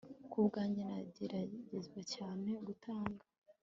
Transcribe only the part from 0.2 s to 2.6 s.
ku bwanjye nanezezwa cyane